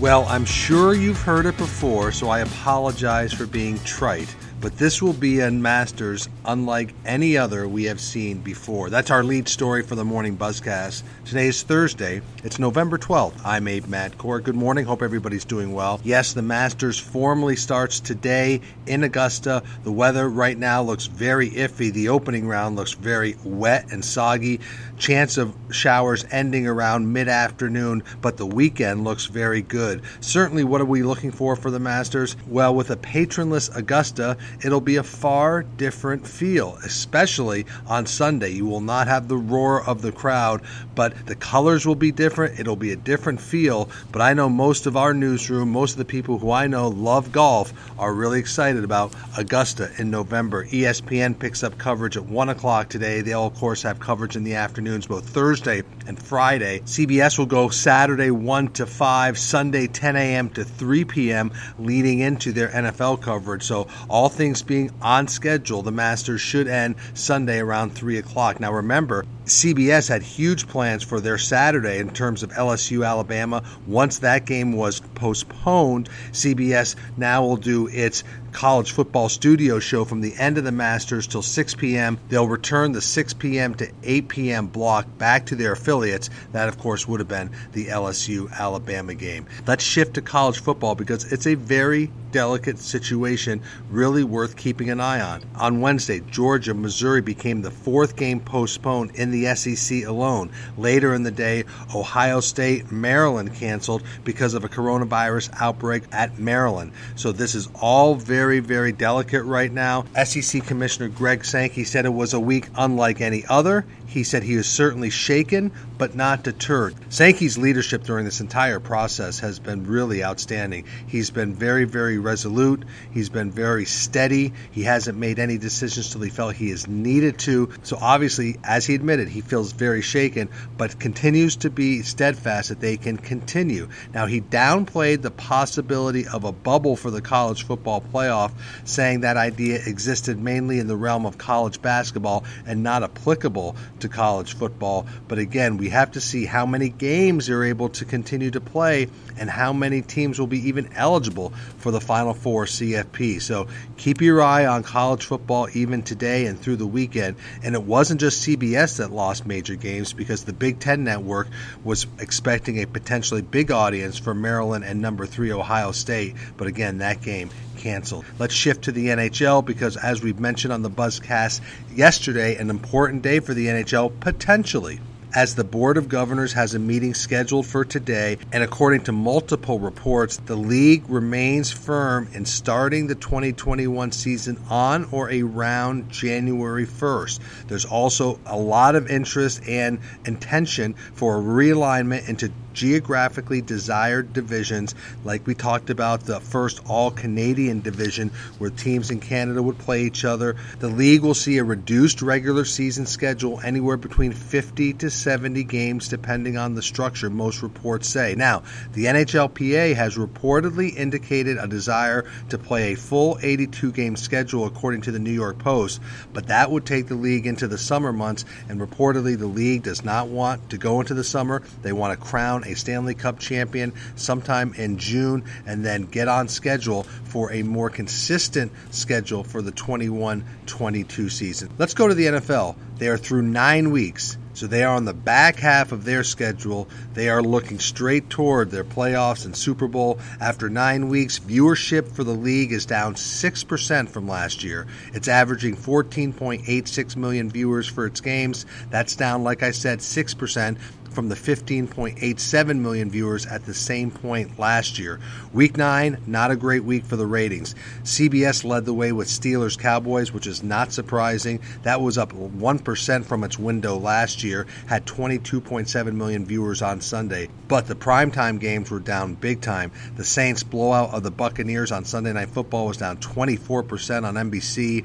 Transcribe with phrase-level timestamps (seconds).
[0.00, 5.00] Well, I'm sure you've heard it before, so I apologize for being trite but this
[5.00, 8.90] will be a Masters unlike any other we have seen before.
[8.90, 11.02] That's our lead story for the morning buzzcast.
[11.24, 12.20] Today is Thursday.
[12.44, 13.40] It's November 12th.
[13.44, 14.42] I'm Abe Madkour.
[14.42, 14.84] Good morning.
[14.84, 16.00] Hope everybody's doing well.
[16.04, 19.62] Yes, the Masters formally starts today in Augusta.
[19.82, 21.92] The weather right now looks very iffy.
[21.92, 24.60] The opening round looks very wet and soggy.
[25.00, 30.02] Chance of showers ending around mid afternoon, but the weekend looks very good.
[30.20, 32.36] Certainly, what are we looking for for the Masters?
[32.46, 38.50] Well, with a patronless Augusta, it'll be a far different feel, especially on Sunday.
[38.50, 40.60] You will not have the roar of the crowd,
[40.94, 42.60] but the colors will be different.
[42.60, 43.88] It'll be a different feel.
[44.12, 47.32] But I know most of our newsroom, most of the people who I know love
[47.32, 50.66] golf, are really excited about Augusta in November.
[50.66, 53.22] ESPN picks up coverage at 1 o'clock today.
[53.22, 54.56] They'll, of course, have coverage in the
[54.90, 56.80] afternoons both Thursday and Friday.
[56.80, 60.50] CBS will go Saturday 1 to 5, Sunday 10 a.m.
[60.50, 63.62] to 3 p.m., leading into their NFL coverage.
[63.62, 68.58] So all things being on schedule, the Masters should end Sunday around 3 o'clock.
[68.58, 73.64] Now, remember, CBS had huge plans for their Saturday in terms of LSU Alabama.
[73.84, 80.20] Once that game was postponed, CBS now will do its college football studio show from
[80.20, 82.16] the end of the Masters till 6 p.m.
[82.28, 83.74] They'll return the 6 p.m.
[83.74, 84.66] to 8 p.m.
[84.68, 86.30] block back to their affiliates.
[86.52, 89.46] That, of course, would have been the LSU Alabama game.
[89.66, 95.00] Let's shift to college football because it's a very delicate situation, really worth keeping an
[95.00, 95.42] eye on.
[95.56, 100.50] On Wednesday, Georgia Missouri became the fourth game postponed in the SEC alone.
[100.76, 101.64] Later in the day,
[101.94, 106.92] Ohio State, Maryland canceled because of a coronavirus outbreak at Maryland.
[107.16, 110.04] So this is all very, very delicate right now.
[110.24, 113.84] SEC Commissioner Greg Sankey said it was a week unlike any other.
[114.06, 116.96] He said he is certainly shaken, but not deterred.
[117.10, 120.84] Sankey's leadership during this entire process has been really outstanding.
[121.06, 122.84] He's been very, very resolute.
[123.10, 124.52] He's been very steady.
[124.70, 127.72] He hasn't made any decisions till he felt he is needed to.
[127.82, 132.80] So obviously, as he admitted, he feels very shaken, but continues to be steadfast that
[132.80, 133.88] they can continue.
[134.14, 138.52] Now, he downplayed the possibility of a bubble for the college football playoff,
[138.84, 144.08] saying that idea existed mainly in the realm of college basketball and not applicable to
[144.08, 145.06] college football.
[145.28, 149.08] But again, we have to see how many games they're able to continue to play
[149.38, 153.40] and how many teams will be even eligible for the Final Four CFP.
[153.40, 157.36] So keep your eye on college football even today and through the weekend.
[157.62, 161.46] And it wasn't just CBS that lost major games because the Big Ten Network
[161.84, 166.34] was expecting a potentially big audience for Maryland and number three Ohio State.
[166.56, 168.24] But again, that game canceled.
[168.40, 171.60] Let's shift to the NHL because, as we've mentioned on the Buzzcast
[171.94, 174.98] yesterday, an important day for the NHL potentially
[175.34, 179.78] as the Board of Governors has a meeting scheduled for today, and according to multiple
[179.78, 187.40] reports, the league remains firm in starting the 2021 season on or around January 1st.
[187.68, 194.94] There's also a lot of interest and intention for a realignment into geographically desired divisions,
[195.24, 200.02] like we talked about the first all Canadian division where teams in Canada would play
[200.02, 200.56] each other.
[200.78, 206.08] The league will see a reduced regular season schedule anywhere between 50 to 70 games,
[206.08, 208.34] depending on the structure, most reports say.
[208.36, 208.62] Now,
[208.92, 215.02] the NHLPA has reportedly indicated a desire to play a full 82 game schedule, according
[215.02, 216.00] to the New York Post,
[216.32, 220.04] but that would take the league into the summer months, and reportedly, the league does
[220.04, 221.62] not want to go into the summer.
[221.82, 226.48] They want to crown a Stanley Cup champion sometime in June and then get on
[226.48, 231.70] schedule for a more consistent schedule for the 21 22 season.
[231.78, 232.76] Let's go to the NFL.
[232.98, 234.36] They are through nine weeks.
[234.52, 236.88] So they are on the back half of their schedule.
[237.14, 240.18] They are looking straight toward their playoffs and Super Bowl.
[240.38, 244.86] After nine weeks, viewership for the league is down 6% from last year.
[245.14, 248.66] It's averaging 14.86 million viewers for its games.
[248.90, 250.78] That's down, like I said, 6%.
[251.10, 255.20] From the 15.87 million viewers at the same point last year.
[255.52, 257.74] Week 9, not a great week for the ratings.
[258.04, 261.60] CBS led the way with Steelers Cowboys, which is not surprising.
[261.82, 267.48] That was up 1% from its window last year, had 22.7 million viewers on Sunday.
[267.68, 269.92] But the primetime games were down big time.
[270.16, 275.04] The Saints blowout of the Buccaneers on Sunday Night Football was down 24% on NBC.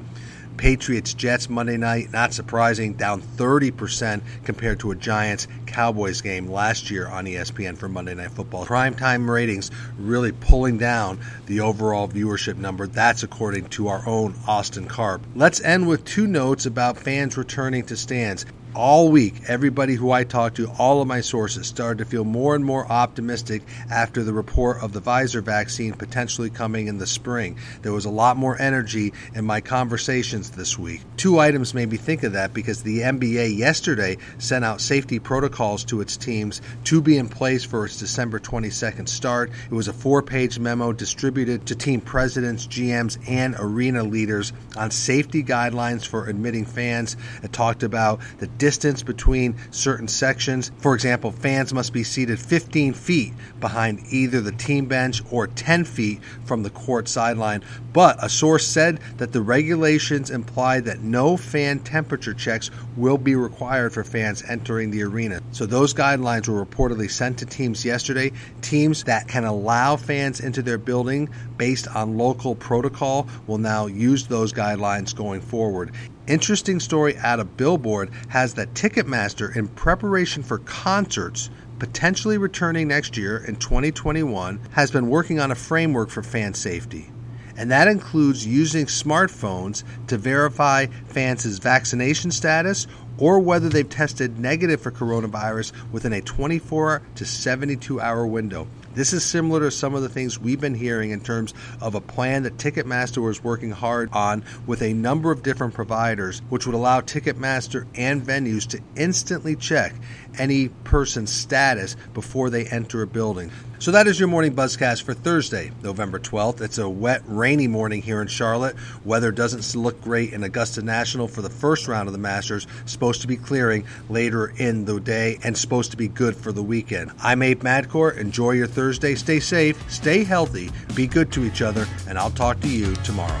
[0.56, 6.90] Patriots Jets Monday night, not surprising, down 30% compared to a Giants Cowboys game last
[6.90, 8.66] year on ESPN for Monday Night Football.
[8.66, 12.86] Primetime ratings really pulling down the overall viewership number.
[12.86, 15.22] That's according to our own Austin Karp.
[15.34, 20.24] Let's end with two notes about fans returning to stands all week, everybody who I
[20.24, 24.34] talked to, all of my sources, started to feel more and more optimistic after the
[24.34, 27.56] report of the Pfizer vaccine potentially coming in the spring.
[27.80, 31.00] There was a lot more energy in my conversations this week.
[31.16, 35.82] Two items made me think of that because the NBA yesterday sent out safety protocols
[35.84, 39.50] to its teams to be in place for its December 22nd start.
[39.70, 44.90] It was a four page memo distributed to team presidents, GMs, and arena leaders on
[44.90, 47.16] safety guidelines for admitting fans.
[47.42, 50.72] It talked about the distance between certain sections.
[50.78, 55.84] For example, fans must be seated 15 feet behind either the team bench or 10
[55.84, 57.62] feet from the court sideline.
[57.92, 63.36] But a source said that the regulations imply that no fan temperature checks will be
[63.36, 65.42] required for fans entering the arena.
[65.52, 68.32] So those guidelines were reportedly sent to teams yesterday.
[68.62, 74.26] Teams that can allow fans into their building based on local protocol will now use
[74.26, 75.92] those guidelines going forward.
[76.28, 83.16] Interesting story out of Billboard has that Ticketmaster, in preparation for concerts potentially returning next
[83.16, 87.12] year in 2021, has been working on a framework for fan safety.
[87.56, 92.88] And that includes using smartphones to verify fans' vaccination status
[93.18, 98.66] or whether they've tested negative for coronavirus within a 24 to 72 hour window.
[98.96, 101.52] This is similar to some of the things we've been hearing in terms
[101.82, 106.40] of a plan that Ticketmaster was working hard on with a number of different providers,
[106.48, 109.92] which would allow Ticketmaster and venues to instantly check
[110.38, 113.50] any person's status before they enter a building.
[113.78, 116.62] So that is your morning buzzcast for Thursday, November 12th.
[116.62, 118.74] It's a wet, rainy morning here in Charlotte.
[119.04, 122.66] Weather doesn't look great in Augusta National for the first round of the Masters.
[122.86, 126.62] Supposed to be clearing later in the day and supposed to be good for the
[126.62, 127.10] weekend.
[127.22, 128.16] I'm Abe Madkour.
[128.16, 129.14] Enjoy your Thursday.
[129.14, 133.40] Stay safe, stay healthy, be good to each other, and I'll talk to you tomorrow.